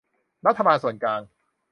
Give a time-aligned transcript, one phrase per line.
[0.47, 1.21] รัฐบาลส่วนกลาง